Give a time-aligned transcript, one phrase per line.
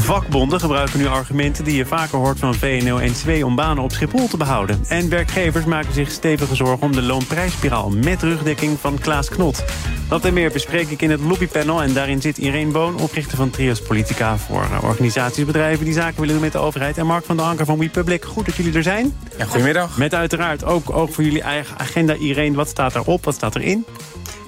[0.00, 3.44] Vakbonden gebruiken nu argumenten die je vaker hoort van VNO-NCW...
[3.44, 4.84] om banen op Schiphol te behouden.
[4.88, 7.90] En werkgevers maken zich stevige zorgen om de loonprijsspiraal...
[7.90, 9.64] met rugdekking van Klaas Knot.
[10.08, 11.82] Dat en meer bespreek ik in het lobbypanel.
[11.82, 14.36] En daarin zit Irene Boon, oprichter van Trias Politica...
[14.38, 16.98] voor eh, organisaties, bedrijven die zaken willen doen met de overheid.
[16.98, 18.24] En Mark van der Anker van WePublic.
[18.24, 19.16] Goed dat jullie er zijn.
[19.38, 19.98] Ja, goedemiddag.
[19.98, 22.14] Met uiteraard ook, ook voor jullie eigen agenda.
[22.14, 23.24] Irene, wat staat erop?
[23.24, 23.84] Wat staat erin?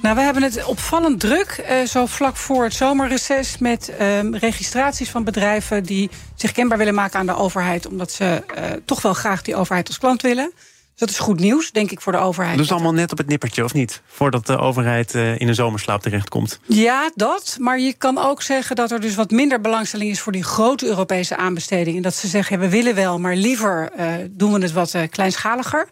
[0.02, 3.58] Nou, we hebben het opvallend druk, uh, zo vlak voor het zomerreces...
[3.58, 7.86] met uh, registraties van bedrijven die zich kenbaar willen maken aan de overheid...
[7.86, 10.52] omdat ze uh, toch wel graag die overheid als klant willen.
[10.54, 12.56] Dus dat is goed nieuws, denk ik, voor de overheid.
[12.56, 14.02] Dus allemaal net op het nippertje, of niet?
[14.06, 16.60] Voordat de overheid in een zomerslaap terechtkomt.
[16.66, 17.56] Ja, dat.
[17.60, 20.20] Maar je kan ook zeggen dat er dus wat minder belangstelling is...
[20.20, 22.02] voor die grote Europese aanbestedingen.
[22.02, 23.92] Dat ze zeggen, we willen wel, maar liever
[24.30, 25.88] doen we het wat kleinschaliger...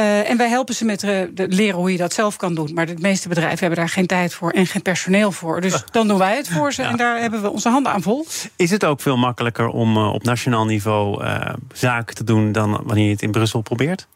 [0.00, 2.70] Uh, en wij helpen ze met uh, de leren hoe je dat zelf kan doen.
[2.74, 5.60] Maar de meeste bedrijven hebben daar geen tijd voor en geen personeel voor.
[5.60, 6.90] Dus dan doen wij het voor ze ja.
[6.90, 8.26] en daar hebben we onze handen aan vol.
[8.56, 11.24] Is het ook veel makkelijker om uh, op nationaal niveau
[11.72, 12.52] zaken te doen...
[12.52, 14.06] dan wanneer je het in Brussel probeert?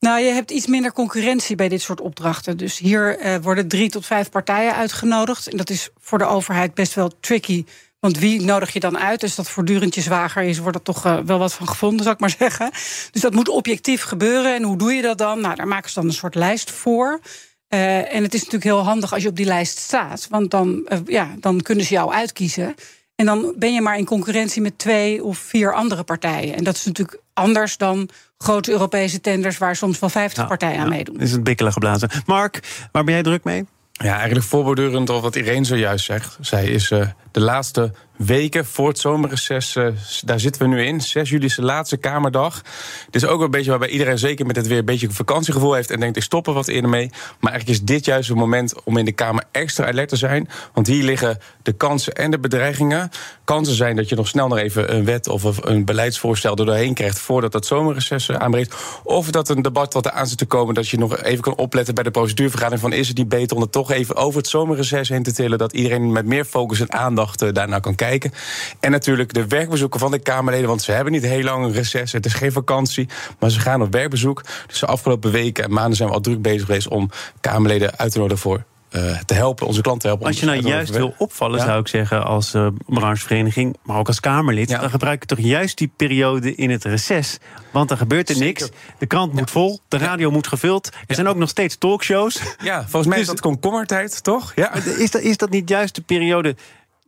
[0.00, 2.56] Nou, je hebt iets minder concurrentie bij dit soort opdrachten.
[2.56, 5.48] Dus hier worden drie tot vijf partijen uitgenodigd.
[5.48, 7.64] En dat is voor de overheid best wel tricky
[8.00, 9.20] want wie nodig je dan uit?
[9.20, 12.14] Dus dat voortdurend je zwager is, wordt er toch uh, wel wat van gevonden, zou
[12.14, 12.70] ik maar zeggen.
[13.10, 14.54] Dus dat moet objectief gebeuren.
[14.54, 15.40] En hoe doe je dat dan?
[15.40, 17.20] Nou, daar maken ze dan een soort lijst voor.
[17.68, 20.26] Uh, en het is natuurlijk heel handig als je op die lijst staat.
[20.30, 22.74] Want dan, uh, ja, dan kunnen ze jou uitkiezen.
[23.14, 26.56] En dan ben je maar in concurrentie met twee of vier andere partijen.
[26.56, 29.58] En dat is natuurlijk anders dan grote Europese tenders...
[29.58, 31.20] waar soms wel vijftig ja, partijen aan meedoen.
[31.20, 32.10] Is het bikkelen geblazen.
[32.26, 33.66] Mark, waar ben jij druk mee?
[33.92, 36.38] Ja, eigenlijk voorbordurend op wat Irene zojuist zegt.
[36.40, 37.06] Zij is uh,
[37.38, 39.88] de laatste weken voor het zomerreces, uh,
[40.24, 41.00] daar zitten we nu in.
[41.00, 42.62] 6 juli is de laatste Kamerdag.
[43.06, 45.90] Het is ook een beetje waarbij iedereen zeker met het weer een beetje vakantiegevoel heeft
[45.90, 47.10] en denkt: ik stop er wat eerder mee.
[47.40, 50.48] Maar eigenlijk is dit juist het moment om in de Kamer extra alert te zijn.
[50.72, 53.10] Want hier liggen de kansen en de bedreigingen.
[53.44, 57.18] Kansen zijn dat je nog snel nog even een wet of een beleidsvoorstel doorheen krijgt
[57.18, 58.74] voordat dat zomerreces aanbreekt.
[59.04, 61.56] Of dat een debat wat er aan zit te komen, dat je nog even kan
[61.56, 64.48] opletten bij de procedurevergadering: van is het niet beter om het toch even over het
[64.48, 68.32] zomerreces heen te tillen, dat iedereen met meer focus en aandacht uh, daarnaar kan kijken.
[68.80, 72.12] En natuurlijk de werkbezoeken van de Kamerleden, want ze hebben niet heel lang een reces.
[72.12, 73.08] Het is geen vakantie,
[73.38, 74.44] maar ze gaan op werkbezoek.
[74.66, 78.12] Dus de afgelopen weken en maanden zijn we al druk bezig geweest om Kamerleden uit
[78.12, 80.26] te nodigen voor uh, te helpen, onze klanten te helpen.
[80.26, 81.64] Als je nou juist wil opvallen, ja.
[81.64, 84.80] zou ik zeggen, als uh, branchevereniging, maar ook als Kamerlid, ja.
[84.80, 87.38] dan gebruik je toch juist die periode in het reces.
[87.70, 88.62] Want er gebeurt er Zeker.
[88.62, 88.78] niks.
[88.98, 90.90] De krant moet vol, de radio moet gevuld.
[91.06, 92.40] Er zijn ook nog steeds talkshows.
[92.62, 94.52] Ja, volgens mij dus, is dat komkommertijd, toch?
[94.54, 94.74] Ja.
[94.74, 96.56] Is, dat, is dat niet juist de periode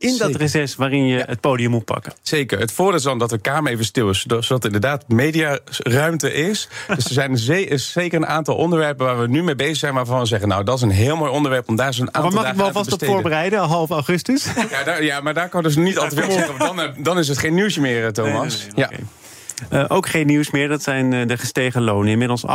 [0.01, 0.31] in Zeker.
[0.31, 1.23] dat reces waarin je ja.
[1.27, 2.13] het podium moet pakken.
[2.21, 2.59] Zeker.
[2.59, 6.67] Het voordeel is dan dat de Kamer even stil is, zodat er inderdaad mediaruimte is.
[6.95, 10.19] dus er zijn ze zeker een aantal onderwerpen waar we nu mee bezig zijn, waarvan
[10.19, 12.51] we zeggen, nou, dat is een heel mooi onderwerp om daar zo'n aantal maar mag
[12.51, 14.45] ik wel vast op voorbereiden, half augustus?
[14.69, 16.59] ja, daar, ja, maar daar kan dus niet altijd veel zeggen.
[16.59, 18.57] Dan, dan is het geen nieuwsje meer, Thomas.
[18.57, 18.85] Nee, nee, nee, ja.
[18.85, 19.20] Okay.
[19.69, 22.11] Uh, ook geen nieuws meer, dat zijn uh, de gestegen lonen.
[22.11, 22.45] Inmiddels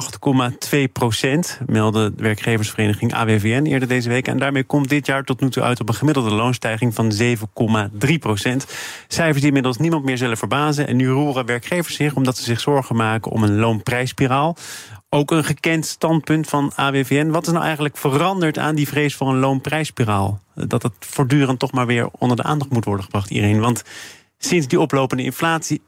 [0.75, 4.29] 8,2 procent, meldde de werkgeversvereniging AWVN eerder deze week.
[4.29, 7.13] En daarmee komt dit jaar tot nu toe uit op een gemiddelde loonstijging van
[8.07, 8.67] 7,3 procent.
[9.09, 10.87] Cijfers die inmiddels niemand meer zullen verbazen.
[10.87, 14.57] En nu roeren werkgevers zich omdat ze zich zorgen maken om een loonprijsspiraal.
[15.09, 17.31] Ook een gekend standpunt van AWVN.
[17.31, 20.41] Wat is nou eigenlijk veranderd aan die vrees voor een loonprijsspiraal?
[20.55, 23.61] Dat het voortdurend toch maar weer onder de aandacht moet worden gebracht, iedereen.
[23.61, 23.83] Want
[24.39, 25.83] sinds die oplopende inflatie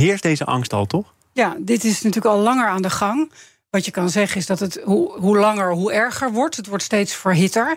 [0.00, 1.14] heerst deze angst al, toch?
[1.32, 3.32] Ja, dit is natuurlijk al langer aan de gang.
[3.70, 6.56] Wat je kan zeggen is dat het hoe, hoe langer, hoe erger wordt.
[6.56, 7.76] Het wordt steeds verhitter.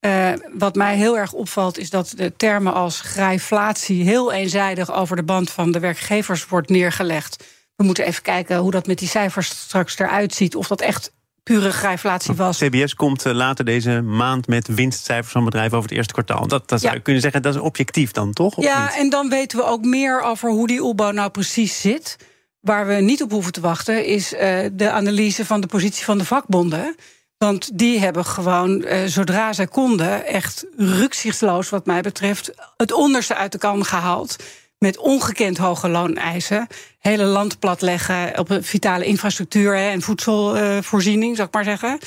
[0.00, 5.16] Uh, wat mij heel erg opvalt is dat de termen als grijflatie heel eenzijdig over
[5.16, 7.44] de band van de werkgevers wordt neergelegd.
[7.76, 10.56] We moeten even kijken hoe dat met die cijfers straks eruit ziet.
[10.56, 11.12] Of dat echt
[11.44, 12.58] pure grijflatie was.
[12.58, 16.46] CBS komt later deze maand met winstcijfers van bedrijven over het eerste kwartaal.
[16.46, 18.62] Dat, dat zou je kunnen zeggen, dat is objectief dan, toch?
[18.62, 18.96] Ja, niet?
[18.96, 22.16] en dan weten we ook meer over hoe die opbouw nou precies zit.
[22.60, 24.40] Waar we niet op hoeven te wachten, is uh,
[24.72, 26.96] de analyse van de positie van de vakbonden.
[27.38, 33.34] Want die hebben gewoon, uh, zodra zij konden, echt rukzichtloos, wat mij betreft, het onderste
[33.34, 34.36] uit de kan gehaald
[34.78, 36.66] met ongekend hoge looneisen.
[36.98, 41.98] Hele land platleggen op vitale infrastructuur en voedselvoorziening, zou ik maar zeggen.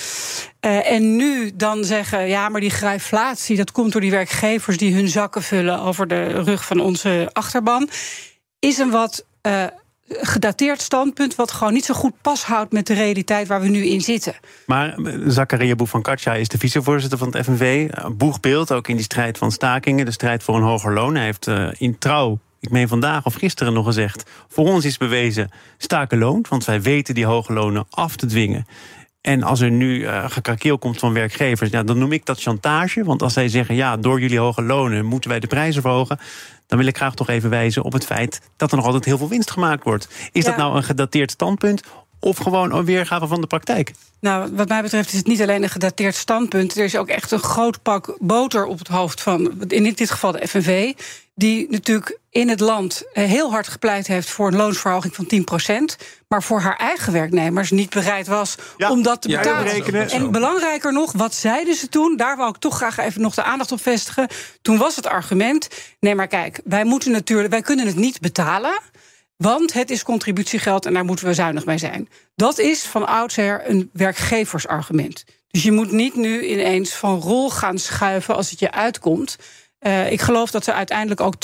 [0.66, 4.94] Uh, en nu dan zeggen, ja, maar die grijflatie, dat komt door die werkgevers die
[4.94, 7.90] hun zakken vullen over de rug van onze achterban.
[8.60, 9.64] Is een wat uh,
[10.08, 13.86] gedateerd standpunt, wat gewoon niet zo goed pas houdt met de realiteit waar we nu
[13.86, 14.36] in zitten.
[14.66, 17.90] Maar eh, Zakaria Katja is de vicevoorzitter van het FNV.
[18.12, 21.16] Boegbeeld, ook in die strijd van stakingen, de strijd voor een hoger loon.
[21.16, 24.30] Hij heeft uh, in trouw ik meen vandaag of gisteren nog gezegd...
[24.48, 28.66] voor ons is bewezen staken loont, want wij weten die hoge lonen af te dwingen.
[29.22, 33.04] En als er nu uh, gekrakeel komt van werkgevers, ja, dan noem ik dat chantage.
[33.04, 36.20] Want als zij zeggen, ja, door jullie hoge lonen moeten wij de prijzen verhogen...
[36.68, 39.18] dan wil ik graag toch even wijzen op het feit dat er nog altijd heel
[39.18, 40.08] veel winst gemaakt wordt.
[40.32, 41.82] Is dat nou een gedateerd standpunt
[42.20, 43.92] of gewoon een weergave van de praktijk?
[44.20, 46.78] Nou, wat mij betreft is het niet alleen een gedateerd standpunt.
[46.78, 50.32] Er is ook echt een groot pak boter op het hoofd van, in dit geval
[50.32, 50.94] de FNV.
[51.40, 56.06] Die natuurlijk in het land eh, heel hard gepleit heeft voor een loonsverhoging van 10%.
[56.28, 58.56] Maar voor haar eigen werknemers niet bereid was
[58.90, 60.10] om dat te betalen.
[60.10, 62.16] en belangrijker nog, wat zeiden ze toen?
[62.16, 64.28] Daar wou ik toch graag even nog de aandacht op vestigen.
[64.62, 65.68] Toen was het argument:
[66.00, 68.80] nee, maar kijk, wij moeten natuurlijk, wij kunnen het niet betalen.
[69.36, 72.10] Want het is contributiegeld en daar moeten we zuinig bij zijn.
[72.36, 75.24] Dat is van oudsher een werkgeversargument.
[75.48, 79.38] Dus je moet niet nu ineens van rol gaan schuiven als het je uitkomt.
[79.82, 81.38] Uh, ik geloof dat ze uiteindelijk ook 12%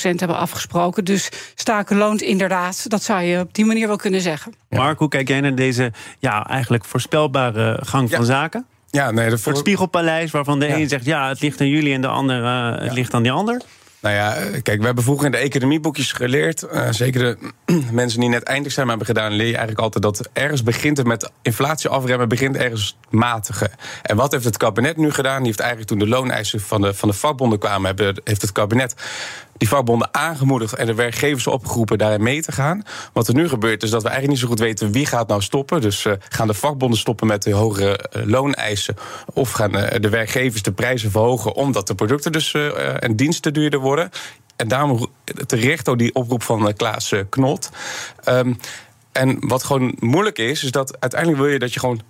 [0.00, 1.04] hebben afgesproken.
[1.04, 2.90] Dus staken loont inderdaad.
[2.90, 4.54] Dat zou je op die manier wel kunnen zeggen.
[4.68, 8.66] Mark, hoe kijk jij naar deze ja, eigenlijk voorspelbare gang van zaken?
[8.90, 9.52] Ja, nee, de voor...
[9.52, 12.80] Het Spiegelpaleis, waarvan de een zegt ja, het ligt aan jullie en de ander uh,
[12.82, 13.62] het ligt aan die ander.
[14.00, 16.64] Nou ja, kijk, we hebben vroeger in de economieboekjes geleerd.
[16.72, 17.52] Uh, zeker de
[17.92, 21.30] mensen die net eindexamen hebben gedaan, leer je eigenlijk altijd dat ergens begint het met
[21.42, 23.70] inflatie afremmen, begint ergens matigen.
[24.02, 25.36] En wat heeft het kabinet nu gedaan?
[25.36, 28.52] Die heeft eigenlijk toen de looneisen van de, van de vakbonden kwamen, hebben, heeft het
[28.52, 28.94] kabinet
[29.58, 32.82] die vakbonden aangemoedigd en de werkgevers opgeroepen daarin mee te gaan.
[33.12, 35.42] Wat er nu gebeurt is dat we eigenlijk niet zo goed weten wie gaat nou
[35.42, 35.80] stoppen.
[35.80, 38.96] Dus uh, gaan de vakbonden stoppen met de hogere uh, looneisen
[39.34, 42.54] of gaan uh, de werkgevers de prijzen verhogen omdat de producten dus
[42.98, 44.10] en diensten duurder worden.
[44.56, 45.06] En daarom
[45.46, 47.70] terecht ook die oproep van Klaas Knot.
[48.28, 48.58] Um,
[49.12, 52.00] en wat gewoon moeilijk is, is dat uiteindelijk wil je dat je gewoon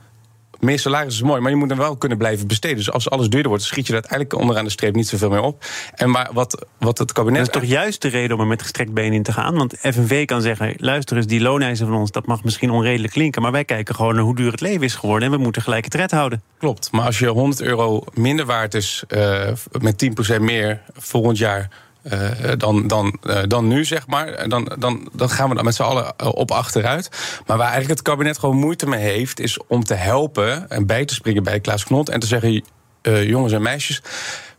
[0.61, 2.77] meer salaris is mooi, maar je moet dan wel kunnen blijven besteden.
[2.77, 5.41] Dus als alles duurder wordt, schiet je er uiteindelijk onderaan de streep niet zoveel meer
[5.41, 5.65] op.
[5.95, 7.39] En maar wat, wat het kabinet.
[7.39, 9.55] Dat is toch juist de reden om er met gestrekt been in te gaan?
[9.55, 13.43] Want FNV kan zeggen: luister eens, die looneisen van ons, dat mag misschien onredelijk klinken.
[13.43, 15.29] Maar wij kijken gewoon naar hoe duur het leven is geworden.
[15.29, 16.43] En we moeten gelijk het red houden.
[16.59, 16.93] Klopt.
[16.93, 19.49] Maar als je 100 euro minder waard is uh,
[19.81, 21.69] met 10% meer volgend jaar
[22.13, 24.49] uh, dan, dan, uh, dan nu, zeg maar.
[24.49, 27.09] Dan, dan, dan gaan we dan met z'n allen eh, op achteruit.
[27.47, 29.41] Maar waar eigenlijk het kabinet gewoon moeite mee heeft...
[29.41, 32.09] is om te helpen en bij te springen bij Klaas Knot...
[32.09, 32.65] en te zeggen,
[33.03, 34.03] jongens en meisjes...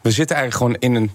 [0.02, 1.12] we zitten eigenlijk gewoon in een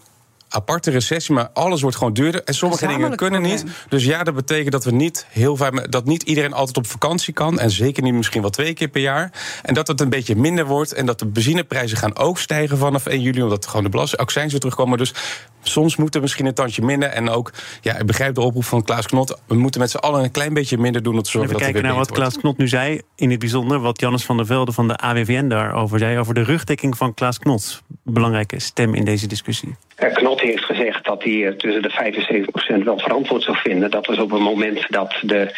[0.55, 2.45] aparte recessie, maar alles wordt gewoon duurder.
[2.45, 3.65] En sommige dingen kunnen niet.
[3.89, 7.35] Dus ja, dat betekent dat we niet heel vaak dat niet iedereen altijd op vakantie
[7.35, 7.59] kan.
[7.59, 9.33] En zeker niet misschien wel twee keer per jaar.
[9.63, 10.93] En dat het een beetje minder wordt.
[10.93, 13.43] En dat de benzineprijzen gaan ook stijgen vanaf 1 juli.
[13.43, 14.99] Omdat gewoon de belastingaccijns weer terugkomen.
[14.99, 15.15] Dus
[15.69, 17.09] soms moet er misschien een tandje minder.
[17.09, 19.41] En ook, ja, ik begrijp de oproep van Klaas Knot.
[19.47, 21.73] We moeten met z'n allen een klein beetje minder doen om te zorgen Even dat
[21.73, 23.01] kijken naar wat Klaas Knot nu zei.
[23.17, 26.19] In het bijzonder wat Jannes van der Velde van de AWVN daarover zei.
[26.19, 27.83] Over de rugdekking van Klaas Knot.
[28.03, 29.75] Belangrijke stem in deze discussie.
[29.97, 33.91] Knot heeft gezegd dat hij eh, tussen de 75% wel verantwoord zou vinden.
[33.91, 35.57] Dat was op het moment dat de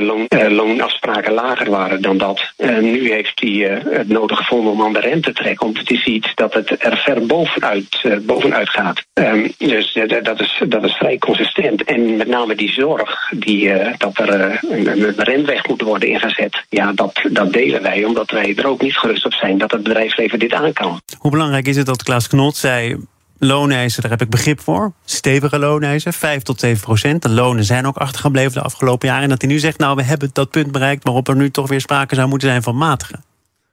[0.00, 2.52] loon, uh, loonafspraken lager waren dan dat.
[2.80, 5.76] Nu heeft hij het nodig gevonden om aan de rente te trekken.
[5.76, 9.04] Het is iets dat het er ver bovenuit, bovenuit gaat.
[9.14, 11.84] Um, dus dat, is, dat is vrij consistent.
[11.84, 16.64] En met name die zorg die, dat er een, rentweg moet worden ingezet.
[16.68, 18.04] Ja, dat, dat delen wij.
[18.04, 21.00] Omdat wij er ook niet gerust op zijn dat het bedrijfsleven dit aan kan.
[21.18, 22.96] Hoe belangrijk is het dat Klaas Knot zei
[23.38, 24.92] Looneisen, daar heb ik begrip voor.
[25.04, 27.22] Stevige looneisen, 5 tot 7 procent.
[27.22, 29.22] De lonen zijn ook achtergebleven de afgelopen jaren.
[29.22, 31.04] En dat hij nu zegt, nou, we hebben dat punt bereikt...
[31.04, 33.24] waarop er nu toch weer sprake zou moeten zijn van matigen.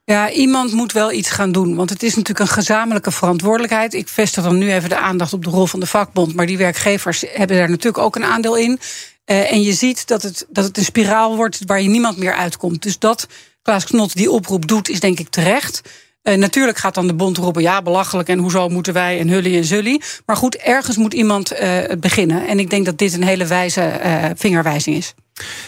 [0.03, 1.75] Ja, iemand moet wel iets gaan doen.
[1.75, 3.93] Want het is natuurlijk een gezamenlijke verantwoordelijkheid.
[3.93, 6.35] Ik vestig dan nu even de aandacht op de rol van de vakbond.
[6.35, 8.79] Maar die werkgevers hebben daar natuurlijk ook een aandeel in.
[9.25, 12.33] Uh, en je ziet dat het, dat het een spiraal wordt waar je niemand meer
[12.33, 12.83] uitkomt.
[12.83, 13.27] Dus dat
[13.61, 15.81] Klaas Knot die oproep doet, is denk ik terecht.
[16.23, 19.57] Uh, natuurlijk gaat dan de bond roepen, ja, belachelijk en hoezo moeten wij en hully
[19.57, 20.01] en zully.
[20.25, 22.47] Maar goed, ergens moet iemand uh, beginnen.
[22.47, 25.13] En ik denk dat dit een hele wijze uh, vingerwijzing is.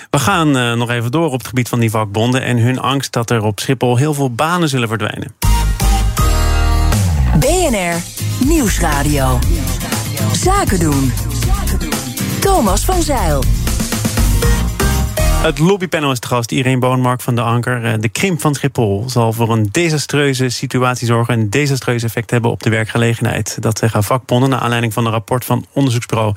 [0.09, 3.29] We gaan nog even door op het gebied van die vakbonden en hun angst dat
[3.29, 5.35] er op Schiphol heel veel banen zullen verdwijnen.
[7.39, 7.95] BNR
[8.45, 9.39] Nieuwsradio.
[10.33, 11.13] Zaken doen.
[12.39, 13.62] Thomas van Zeil.
[15.43, 17.83] Het lobbypanel is te gast, Irene Boonmark van de Anker.
[17.83, 21.33] Eh, de krimp van Schiphol zal voor een desastreuze situatie zorgen...
[21.33, 23.57] en een desastreus effect hebben op de werkgelegenheid.
[23.59, 26.35] Dat zeggen vakbonden naar aanleiding van een rapport van onderzoeksbureau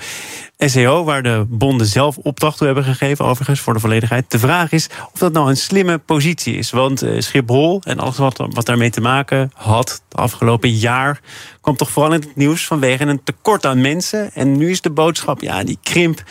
[0.58, 1.04] SEO...
[1.04, 4.30] waar de bonden zelf opdracht toe hebben gegeven, overigens, voor de volledigheid.
[4.30, 6.70] De vraag is of dat nou een slimme positie is.
[6.70, 11.20] Want eh, Schiphol en alles wat, wat daarmee te maken had het afgelopen jaar...
[11.60, 14.34] kwam toch vooral in het nieuws vanwege een tekort aan mensen.
[14.34, 16.22] En nu is de boodschap, ja, die krimp,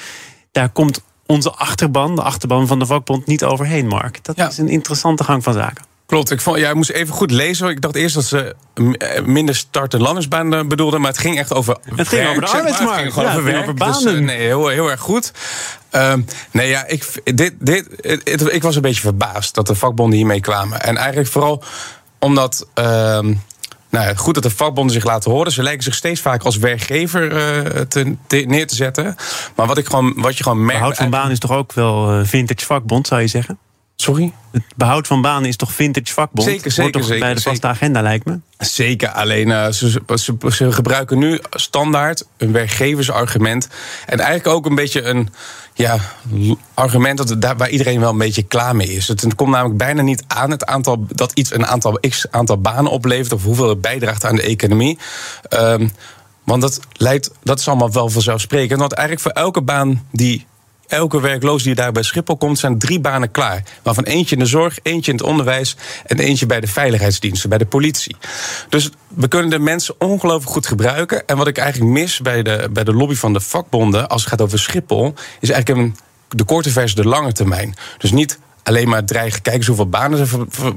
[0.51, 4.23] daar komt onze achterban, de achterban van de vakbond, niet overheen, Mark.
[4.23, 4.47] Dat Ja.
[4.47, 5.85] is een interessante gang van zaken.
[6.05, 7.69] Klopt, ik, vond, ja, ik moest even goed lezen.
[7.69, 8.55] Ik dacht eerst dat ze
[8.97, 11.01] eh, minder start- en landingsbanen bedoelden...
[11.01, 12.71] maar het ging echt over Het ging werk, over de zeg maar.
[12.71, 13.03] arbeidsmarkt.
[13.03, 13.61] Het ging gewoon Ja, over werk.
[13.61, 14.23] over Dus, eh, banen.
[14.23, 15.31] nee, heel, heel erg goed.
[15.89, 17.87] Ehm, nee, ja, ik, dit, dit,
[18.23, 20.81] het- ik was een beetje verbaasd dat de vakbonden hiermee kwamen.
[20.81, 21.63] En eigenlijk vooral
[22.19, 22.67] omdat...
[22.73, 23.33] ehm,
[23.95, 25.51] nou, goed dat de vakbonden zich laten horen.
[25.51, 29.15] Ze lijken zich steeds vaker als werkgever eh, te, te- neer te zetten.
[29.55, 30.79] Maar wat, ik gewoon, wat je gewoon merkt...
[30.79, 33.57] Behoud van baan is toch ook wel eh, vintage vakbond, zou je zeggen?
[33.95, 34.33] Sorry?
[34.51, 36.47] Het behoud van banen is toch vintage vakbond?
[36.47, 37.69] Zeker, zeker, Hoort toch zeker, bij de vaste zeker.
[37.69, 38.39] agenda, lijkt me.
[38.57, 43.67] Zeker, alleen eh, ze, ze, ze gebruiken nu standaard een werkgeversargument.
[44.05, 45.29] En eigenlijk ook een beetje een
[45.73, 45.97] ja,
[46.73, 49.07] argument dat, daar, waar iedereen wel een beetje klaar mee is.
[49.07, 52.57] Het, het komt namelijk bijna niet aan het aantal, dat iets een aantal x aantal
[52.57, 53.33] banen oplevert...
[53.33, 54.97] of hoeveel het bijdraagt aan de economie.
[55.49, 55.87] Ehm,
[56.43, 58.79] want dat, leidt, dat is allemaal wel vanzelfsprekend.
[58.79, 60.45] Want eigenlijk voor elke baan die
[60.87, 63.63] elke werkloos die daar bij Schiphol komt, zijn drie banen klaar.
[63.83, 65.75] Waarvan eentje in de zorg, eentje in het onderwijs
[66.05, 68.15] en eentje bij de veiligheidsdiensten, bij de politie.
[68.69, 71.27] Dus we kunnen de mensen ongelooflijk goed gebruiken.
[71.27, 74.29] En wat ik eigenlijk mis bij de, bij de lobby van de vakbonden, als het
[74.29, 75.95] gaat over Schiphol, is eigenlijk
[76.29, 77.75] de korte versie, de lange termijn.
[77.97, 80.27] Dus niet alleen maar dreigen, kijk eens hoeveel banen er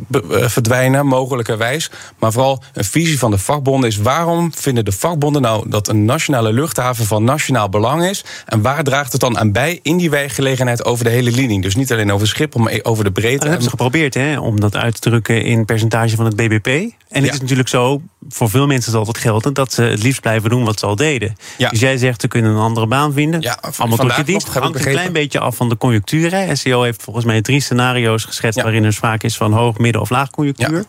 [0.06, 1.90] be- eh, verdwijnen, mogelijkerwijs.
[2.18, 3.96] Maar vooral een visie van de vakbonden is...
[3.96, 8.24] waarom vinden de vakbonden nou dat een nationale luchthaven van nationaal belang is...
[8.46, 11.60] en waar draagt het dan aan bij in die werkgelegenheid over de hele linie?
[11.60, 13.36] Dus niet alleen over Schiphol, maar over de breedte.
[13.38, 16.66] Dat hebben ze geprobeerd hè, om dat uit te drukken in percentage van het BBP.
[16.66, 17.32] En het Ja.
[17.32, 19.54] is natuurlijk zo, voor veel mensen zal het gelden...
[19.54, 21.36] dat ze het liefst blijven doen wat ze al deden.
[21.58, 21.68] Ja.
[21.68, 23.40] Dus jij zegt, ze kunnen een andere baan vinden.
[23.40, 24.48] Ja, Allemaal tot je dienst.
[24.48, 26.30] hangt een klein beetje af van de conjunctuur.
[26.34, 26.54] Hè.
[26.56, 27.76] SEO heeft volgens mij drie scenario's
[28.24, 28.58] geschetst...
[28.58, 28.62] Ja.
[28.62, 30.84] waarin er sprake is van hoog, midden of laag conjunctuur.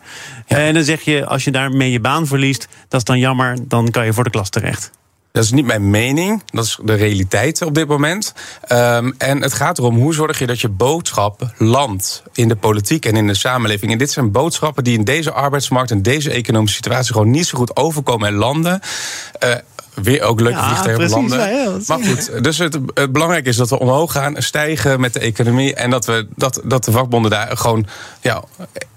[0.48, 2.68] En dan zeg je, als je daarmee je baan verliest...
[2.88, 4.92] dat is dan jammer, dan kan je voor de klas terecht.
[5.32, 8.34] Dat is niet mijn mening, dat is de realiteit op dit moment.
[8.62, 13.06] Ehm, en het gaat erom hoe zorg je dat je boodschap landt in de politiek
[13.06, 13.92] en in de samenleving.
[13.92, 17.58] En dit zijn boodschappen die in deze arbeidsmarkt en deze economische situatie gewoon niet zo
[17.58, 18.80] goed overkomen en landen.
[19.40, 19.50] Eh,
[19.94, 21.40] weer ook leuke Ja, vliegtuigen precies, landen.
[21.40, 25.14] ja, ja, maar goed, dus het, het belangrijke is dat we omhoog gaan, stijgen met
[25.14, 25.76] de economie.
[25.76, 27.88] En dat, we, dat, dat de vakbonden daar gewoon
[28.22, 28.44] ja,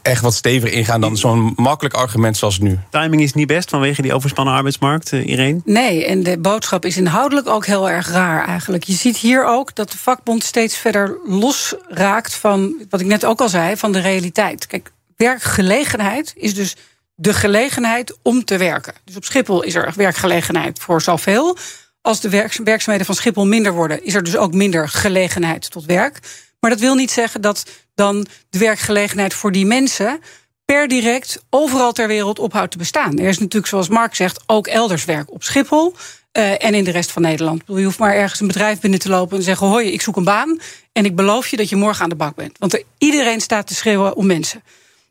[0.02, 2.78] echt wat steviger ingaan dan zo'n makkelijk argument zoals nu.
[2.90, 5.60] Timing is niet best vanwege die overspannen arbeidsmarkt, eh, Irene.
[5.64, 8.84] Nee, en de boodschap is inhoudelijk ook heel erg raar eigenlijk.
[8.84, 13.40] Je ziet hier ook dat de vakbond steeds verder losraakt van, wat ik net ook
[13.40, 14.66] al zei, van de realiteit.
[14.66, 16.76] Kijk, werkgelegenheid is dus
[17.22, 18.94] de gelegenheid om te werken.
[19.04, 21.56] Dus op Schiphol is er werkgelegenheid voor zoveel.
[22.00, 25.84] Als de werk- werkzaamheden van Schiphol minder worden, is er dus ook minder gelegenheid tot
[25.84, 26.18] werk.
[26.60, 27.64] Maar dat wil niet zeggen dat
[27.94, 30.20] dan de werkgelegenheid voor die mensen
[30.64, 33.18] per direct overal ter wereld ophoudt te bestaan.
[33.18, 35.94] Er is natuurlijk, zoals Mark zegt, ook elders werk op Schiphol.
[36.32, 37.62] eh, en in de rest van Nederland.
[37.66, 40.24] Je hoeft maar ergens een bedrijf binnen te lopen en zeggen: Hoi, ik zoek een
[40.24, 40.60] baan.
[40.92, 42.58] En ik beloof je dat je morgen aan de bak bent.
[42.58, 44.62] Want er, iedereen staat te schreeuwen om mensen.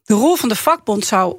[0.03, 1.36] De rol van de vakbond zou,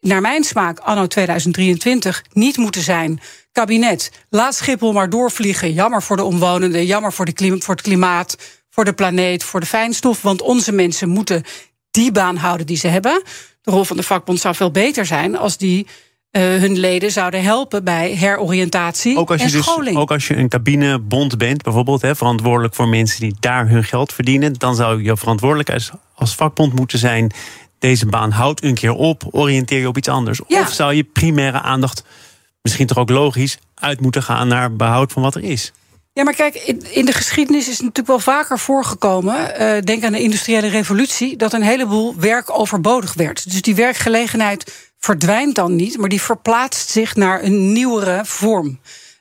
[0.00, 3.20] naar mijn smaak, anno 2023 niet moeten zijn.
[3.52, 5.72] Kabinet, laat Schiphol maar doorvliegen.
[5.72, 8.36] Jammer voor de omwonenden, jammer voor, de klim- voor het klimaat,
[8.70, 10.22] voor de planeet, voor de fijnstof.
[10.22, 11.42] Want onze mensen moeten
[11.90, 13.22] die baan houden die ze hebben.
[13.62, 15.86] De rol van de vakbond zou veel beter zijn als die
[16.30, 19.96] eh, hun leden zouden helpen bij heroriëntatie Ook als, je en dus, scholing.
[19.96, 24.12] ook als je een cabinebond bent, bijvoorbeeld, hè, verantwoordelijk voor mensen die daar hun geld
[24.12, 27.32] verdienen, dan zou je verantwoordelijk als, als vakbond moeten zijn.
[27.80, 30.40] Deze baan houdt een keer op, oriënteer je op iets anders.
[30.46, 30.60] Ja.
[30.60, 32.04] Of zou je primaire aandacht,
[32.62, 35.72] misschien toch ook logisch, uit moeten gaan naar behoud van wat er is?
[36.12, 39.56] Ja, maar kijk, in, in de geschiedenis is het natuurlijk wel vaker voorgekomen.
[39.56, 43.50] eh, denk aan de industriële revolutie, dat een heleboel werk overbodig werd.
[43.50, 48.78] Dus die werkgelegenheid verdwijnt dan niet, maar die verplaatst zich naar een nieuwere vorm.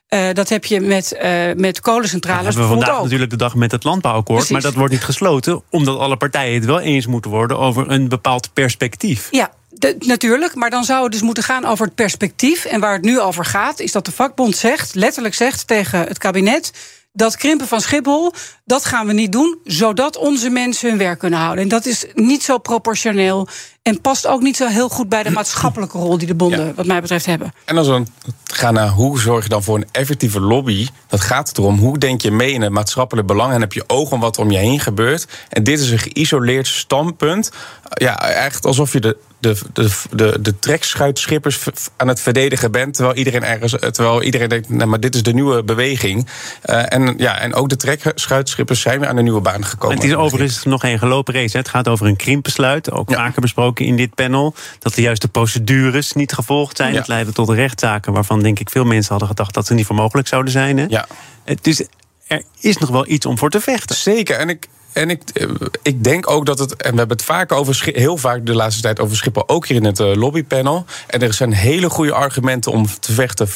[0.09, 3.03] Eh, dat heb je met, eh met Dat kolencentrales hebben we vandaag ook.
[3.03, 4.37] natuurlijk de dag met het landbouwakkoord.
[4.37, 4.53] Precies.
[4.53, 8.07] Maar dat wordt niet gesloten, omdat alle partijen het wel eens moeten worden over een
[8.07, 9.27] bepaald perspectief.
[9.31, 10.55] Ja, de- natuurlijk.
[10.55, 12.65] Maar dan zou het dus moeten gaan over het perspectief.
[12.65, 16.17] En waar het nu over gaat, is dat de vakbond zegt, letterlijk zegt tegen het
[16.17, 16.71] kabinet.
[17.13, 18.33] Dat krimpen van Schiphol,
[18.65, 21.63] dat gaan we niet doen, zodat onze mensen hun werk kunnen houden.
[21.63, 23.47] En dat is niet zo proportioneel
[23.81, 26.73] en past ook niet zo heel goed bij de maatschappelijke rol die de bonden, Ja.
[26.73, 27.53] wat mij betreft, hebben.
[27.65, 28.03] En als we
[28.43, 32.21] gaan naar hoe zorg je dan voor een effectieve lobby, dat gaat erom hoe denk
[32.21, 34.79] je mee in het maatschappelijk belang en heb je oog om wat om je heen
[34.79, 35.27] gebeurt.
[35.49, 37.51] En dit is een geïsoleerd standpunt.
[37.89, 41.59] Ja, echt alsof je de, de, de, de, de trekschuitschippers
[41.97, 45.33] aan het verdedigen bent, terwijl iedereen ergens, terwijl iedereen denkt, nou, maar dit is de
[45.33, 46.27] nieuwe beweging.
[46.61, 49.95] Eh, en, ja, en ook de trekschuitschippers zijn weer aan de nieuwe baan gekomen.
[49.97, 51.51] Het is overigens nog geen gelopen race.
[51.51, 51.59] hè.
[51.59, 52.91] Het gaat over een krimpbesluit.
[52.91, 53.15] Ook Ja.
[53.15, 54.55] vaker besproken in dit panel.
[54.79, 56.91] Dat de juiste procedures niet gevolgd zijn.
[56.93, 56.97] Ja.
[56.99, 59.95] Het leidde tot rechtszaken waarvan denk ik veel mensen hadden gedacht dat ze niet voor
[59.95, 60.77] mogelijk zouden zijn.
[60.77, 60.85] Hè?
[60.89, 61.07] Ja.
[61.45, 61.83] Het is
[62.27, 63.95] er is nog wel iets om voor te vechten.
[63.95, 64.37] Zeker.
[64.37, 64.67] En ik,
[64.99, 65.47] en ik, eh,
[65.81, 66.75] ik denk ook dat het.
[66.75, 69.77] En we hebben het vaak over heel vaak de laatste tijd over Schiphol, ook hier
[69.77, 70.85] in het eh, lobbypanel.
[71.07, 73.47] En er zijn hele goede argumenten om te vechten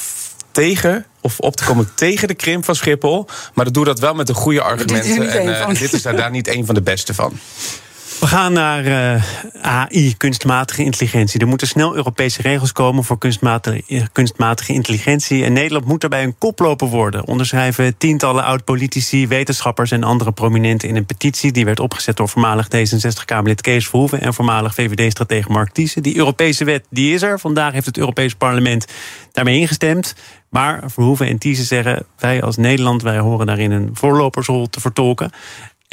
[0.52, 3.26] tegen of op te komen tegen de krimp van Schiphol.
[3.54, 5.30] Maar dat doe dat wel met de goede argumenten.
[5.30, 7.40] En uh, dit is daar, daar niet een van de beste van.
[8.24, 9.24] We gaan naar uh,
[9.62, 11.40] AI, kunstmatige intelligentie.
[11.40, 15.44] Er moeten snel Europese regels komen voor kunstmatige, kunstmatige intelligentie.
[15.44, 17.28] En Nederland moet daarbij een koploper worden.
[17.28, 21.52] Onderschrijven tientallen oud-politici, wetenschappers en andere prominenten in een petitie.
[21.52, 26.04] Die werd opgezet door voormalig D66-Kamerlid Kees Verhoeven en voormalig VVD-stratege Mark Thiessen.
[26.04, 27.40] Die Europese wet die is er.
[27.40, 28.86] Vandaag heeft het Europees Parlement
[29.32, 30.16] daarmee ingestemd.
[30.50, 35.32] Maar Verhoeven en Thiessen zeggen: wij als Nederland wij horen daarin een voorlopersrol te vertolken.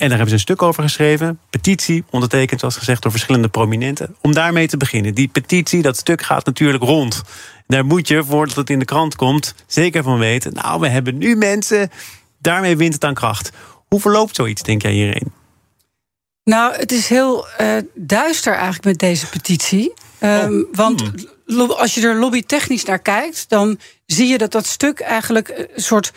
[0.01, 1.41] En daar hebben ze een stuk over geschreven.
[1.51, 4.17] Petitie, ondertekend, zoals gezegd, door verschillende prominenten.
[4.21, 5.15] Om daarmee te beginnen.
[5.15, 7.23] Die petitie, dat stuk gaat natuurlijk rond.
[7.67, 10.53] Daar moet je, voordat het in de krant komt, zeker van weten.
[10.53, 11.91] Nou, we hebben nu mensen.
[12.39, 13.51] Daarmee wint het aan kracht.
[13.89, 15.33] Hoe verloopt zoiets, denk jij hierin?
[16.45, 19.93] Nou, het is heel uh, duister eigenlijk met deze petitie.
[20.21, 21.11] Um, Want
[21.47, 21.71] hmm.
[21.71, 26.13] als je er lobbytechnisch naar kijkt, dan zie je dat dat stuk eigenlijk een soort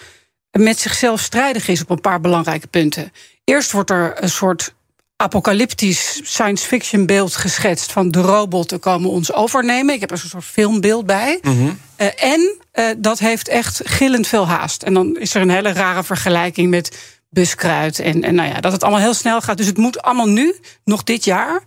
[0.51, 3.11] met zichzelf strijdig is op een paar belangrijke punten.
[3.43, 4.73] Eerst wordt er een soort
[5.15, 9.93] apocalyptisch science fiction beeld geschetst van de robotten komen ons overnemen.
[9.93, 11.39] Ik heb er een soort filmbeeld bij.
[11.41, 11.79] Mm -hmm.
[11.97, 14.83] uh, en uh, dat heeft echt gillend veel haast.
[14.83, 16.97] En dan is er een hele rare vergelijking met
[17.29, 19.57] buskruid en, en nou ja, dat het allemaal heel snel gaat.
[19.57, 21.63] Dus het moet allemaal nu, nog dit jaar.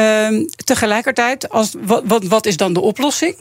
[0.00, 3.36] Uh, tegelijkertijd, als, wat, wat, wat is dan de oplossing?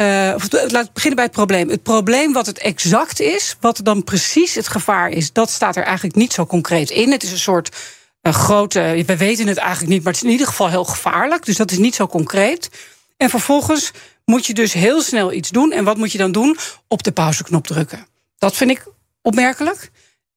[0.00, 1.68] Uh, laat ik beginnen bij het probleem.
[1.68, 5.82] Het probleem wat het exact is, wat dan precies het gevaar is, dat staat er
[5.82, 7.10] eigenlijk niet zo concreet in.
[7.10, 7.76] Het is een soort
[8.22, 11.44] een grote, we weten het eigenlijk niet, maar het is in ieder geval heel gevaarlijk.
[11.44, 12.70] Dus dat is niet zo concreet.
[13.16, 13.90] En vervolgens
[14.24, 15.72] moet je dus heel snel iets doen.
[15.72, 16.56] En wat moet je dan doen?
[16.88, 18.06] Op de pauzeknop drukken.
[18.38, 18.84] Dat vind ik
[19.22, 19.90] opmerkelijk.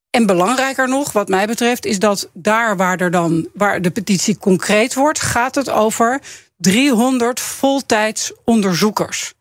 [0.09, 4.37] En belangrijker nog, wat mij betreft, is dat daar waar, er dan, waar de petitie
[4.37, 6.21] concreet wordt, gaat het over
[6.57, 9.33] 300 voltijds onderzoekers.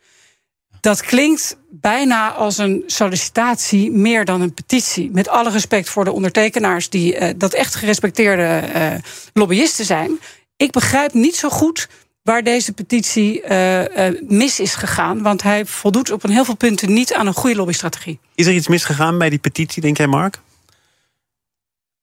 [0.82, 5.10] Dat klinkt bijna als een sollicitatie meer dan een petitie.
[5.10, 8.94] Met alle respect voor de ondertekenaars die uh, dat echt gerespecteerde uh,
[9.32, 10.20] lobbyisten zijn.
[10.56, 11.88] Ik begrijp niet zo goed
[12.22, 13.80] waar deze petitie uh,
[14.28, 15.22] mis is gegaan.
[15.22, 18.18] Want hij voldoet op een heel veel punten niet aan een goede lobbystrategie.
[18.34, 20.40] Is er iets misgegaan bij die petitie, denk jij, Mark?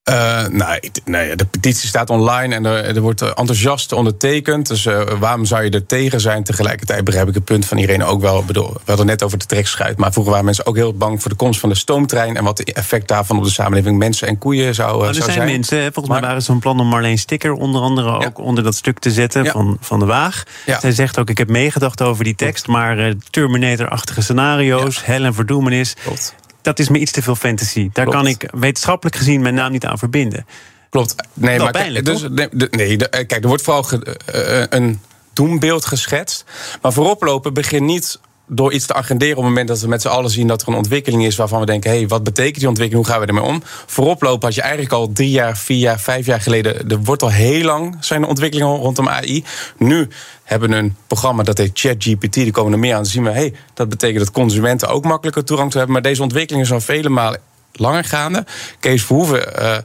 [0.10, 4.68] Uh, nou, nee, de petitie staat online en er, er wordt enthousiast ondertekend.
[4.68, 6.44] Dus uh, waarom zou je er tegen zijn?
[6.44, 8.44] Tegelijkertijd begrijp ik het punt van iedereen ook wel.
[8.44, 9.98] Bedoel, we hadden net over de trekschuit.
[9.98, 12.38] Maar vroeger waren mensen ook heel bang voor de komst van de stoomtrein.
[12.38, 15.32] En wat de effect daarvan op de samenleving mensen en koeien zou, nou, er zou
[15.32, 15.48] zijn.
[15.48, 18.44] mensen, volgens maar, mij waren ze van plan om Marleen Sticker onder andere ook ja.
[18.44, 19.52] onder dat stuk te zetten ja.
[19.52, 20.44] van, van de Waag.
[20.66, 20.80] Ja.
[20.80, 25.34] Zij zegt ook: Ik heb meegedacht over die tekst, maar uh, Terminator-achtige scenario's, hel en
[25.34, 25.96] verdoemenis.
[26.04, 27.90] Klopt dat is me iets te veel fantasy.
[27.94, 28.18] Daar Klopt.
[28.18, 30.46] kan ik wetenschappelijk gezien mijn naam niet aan verbinden.
[30.90, 31.16] Klopt.
[31.34, 35.00] Nee, maar pijnlijk, dus, nee, nee, kijk, er wordt vooral ge, uh, een
[35.34, 36.46] doembeeld geschetst.
[36.82, 38.20] Maar vooroplopen begin niet
[38.52, 40.68] door iets te agenderen op het moment dat we met z'n allen zien dat er
[40.68, 43.06] een ontwikkeling is waarvan we denken: hé, hey, wat betekent die ontwikkeling?
[43.06, 43.64] Hoe gaan we ermee om?
[43.86, 46.90] Vooroplopen had je eigenlijk al drie jaar, vier jaar, vijf jaar geleden.
[46.90, 49.44] Er wordt al heel lang zijn ontwikkelingen rondom AI.
[49.78, 50.08] Nu
[50.44, 52.34] hebben een programma dat heet ChatGPT.
[52.34, 53.02] Die komen er meer aan.
[53.02, 55.96] Dan zien we: hey, dat betekent dat consumenten ook makkelijker toegang te hebben.
[55.96, 57.40] Maar deze ontwikkelingen zijn vele malen
[57.74, 58.46] langer gaande.
[58.80, 59.78] Kees Verhoeven uh,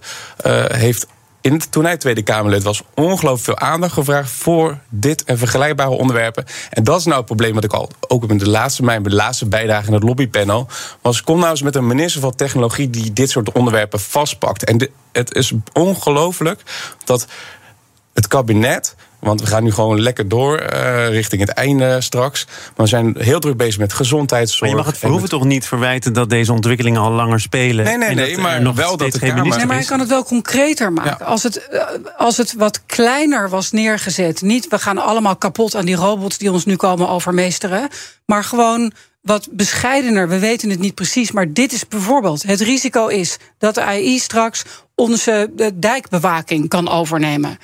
[0.47, 1.07] uh, heeft
[1.45, 6.45] in, toen hij Tweede Kamerlid was, ongelooflijk veel aandacht gevraagd voor dit en vergelijkbare onderwerpen.
[6.71, 9.15] En dat is nou het probleem wat ik al ook in de laatste, mijn de
[9.15, 10.67] laatste bijdrage in het lobbypanel.
[11.01, 14.65] Was kom nou eens met een minister van Technologie die dit soort onderwerpen vastpakt.
[14.65, 16.63] En het is ongelooflijk
[17.05, 17.27] dat
[18.15, 22.47] het kabinet want we gaan nu gewoon lekker door uh, richting het einde straks.
[22.47, 24.61] Maar we zijn heel druk bezig met gezondheidszorg.
[24.61, 25.41] Maar je mag het Verhoeven met...
[25.41, 27.85] toch niet verwijten dat deze ontwikkelingen al langer spelen?
[27.85, 30.25] Nee, nee, nee, maar nog wel dat het geen Nee, maar je kan het wel
[30.25, 31.17] concreter maken.
[31.19, 31.25] Ja.
[31.25, 31.83] Als, het, uh,
[32.17, 34.43] als het wat kleiner was neergezet.
[34.43, 37.89] Niet we gaan allemaal kapot aan die robots die ons nu komen overmeesteren.
[38.27, 40.29] Maar gewoon wat bescheidener.
[40.29, 42.43] We weten het niet precies, maar dit is bijvoorbeeld.
[42.43, 47.59] Het risico is dat de AI straks onze dijkbewaking kan overnemen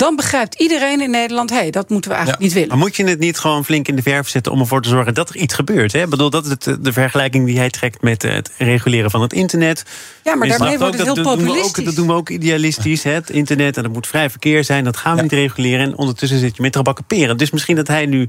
[0.00, 2.48] dan begrijpt iedereen in Nederland: hé, hey, dat moeten we eigenlijk ja.
[2.48, 2.78] niet willen.
[2.78, 5.14] Maar moet je het niet gewoon flink in de verf zetten om ervoor te zorgen
[5.14, 5.92] dat er iets gebeurt?
[5.92, 6.02] Hè?
[6.02, 9.32] Ik bedoel, dat is het, de vergelijking die hij trekt met het reguleren van het
[9.32, 9.84] internet.
[10.22, 11.72] Ja, maar daarmee wordt het heel dat populistisch.
[11.72, 13.02] Doen ook, dat doen we ook idealistisch.
[13.02, 13.12] Hè?
[13.12, 15.22] Het internet en dat moet vrij verkeer zijn, dat gaan we ja.
[15.22, 15.86] niet reguleren.
[15.86, 17.36] En ondertussen zit je met trabakken peren.
[17.36, 18.28] Dus misschien dat hij nu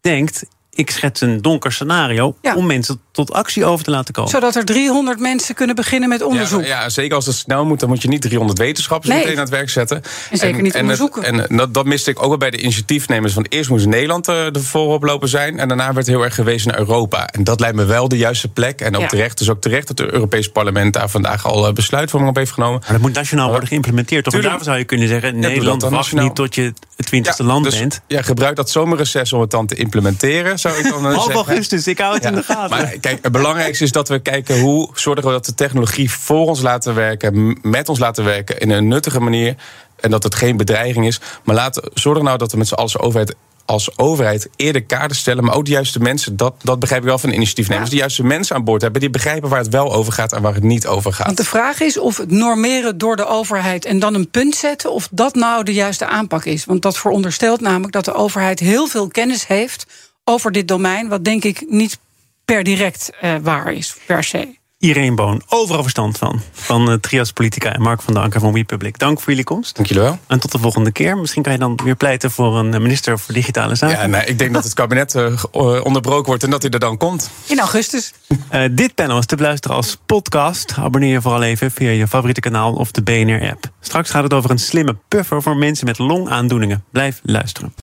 [0.00, 2.54] denkt ik schets een donker scenario Ja.
[2.54, 4.30] om mensen tot actie over te laten komen.
[4.30, 6.60] Zodat er 300 mensen kunnen beginnen met onderzoek.
[6.60, 9.18] Ja, ja, zeker als het snel moet, dan moet je niet 300 wetenschappers Nee.
[9.18, 10.02] meteen aan het werk zetten.
[10.30, 11.22] En zeker niet onderzoeken.
[11.22, 13.34] En, dat, dat miste ik ook wel bij de initiatiefnemers.
[13.34, 15.58] Want eerst moest Nederland eh, er voorop lopen zijn.
[15.58, 17.26] En daarna werd heel erg gewezen naar Europa.
[17.26, 18.80] En dat lijkt me wel de juiste plek.
[18.80, 19.08] En ook Ja.
[19.08, 19.38] terecht.
[19.38, 22.80] Dus ook terecht dat het Europees Parlement daar vandaag al eh, besluitvorming op heeft genomen.
[22.80, 24.24] Maar dat moet nationaal worden geïmplementeerd.
[24.24, 24.42] Toch?
[24.42, 26.24] Daarvoor zou je kunnen zeggen: dat Nederland wacht nationaal.
[26.24, 26.62] niet tot je
[26.96, 28.00] het twintigste land dus, bent.
[28.06, 31.86] Ja, gebruik dat zomerreces om het dan te implementeren, zou ik dan eh, Half augustus,
[31.86, 32.70] ik hou het in de gaten.
[32.70, 36.46] Maar kijk, het belangrijkste is dat we kijken hoe zorgen we dat de technologie voor
[36.46, 39.54] ons laten werken, met ons laten werken in een nuttige manier.
[40.00, 41.20] En dat het geen bedreiging is.
[41.44, 45.16] Maar laten, zorg nou dat we met z'n allen als overheid, als overheid eerder kaarten
[45.16, 45.44] stellen.
[45.44, 47.88] Maar ook de juiste mensen, dat, dat begrijp ik wel van initiatiefnemers.
[47.88, 47.94] Ja.
[47.94, 50.54] De juiste mensen aan boord hebben die begrijpen waar het wel over gaat en waar
[50.54, 51.26] het niet over gaat.
[51.26, 54.92] Want de vraag is of het normeren door de overheid en dan een punt zetten,
[54.92, 56.64] of dat nou de juiste aanpak is.
[56.64, 59.86] Want dat veronderstelt namelijk dat de overheid heel veel kennis heeft
[60.24, 61.98] over dit domein, wat denk ik niet
[62.44, 64.60] per direct eh, waar is, per se.
[64.82, 66.40] Irene Boon, overal verstand van.
[66.52, 68.98] Van uh, Trias Politica en Mark van der Anker van WePublic.
[68.98, 69.76] Dank voor jullie komst.
[69.76, 70.18] Dank jullie wel.
[70.26, 71.16] En tot de volgende keer.
[71.18, 73.98] Misschien kan je dan weer pleiten voor een eh, minister voor digitale zaken.
[73.98, 75.44] Ja, nee, ik denk dat het kabinet eh,
[75.84, 77.30] onderbroken wordt en dat hij er dan komt.
[77.46, 78.12] In augustus.
[78.52, 80.74] Uh, dit panel is te beluisteren als podcast.
[80.76, 83.70] Abonneer je vooral even via je favoriete kanaal of de BNR-app.
[83.80, 86.84] Straks gaat het over een slimme puffer voor mensen met longaandoeningen.
[86.90, 87.74] Blijf luisteren.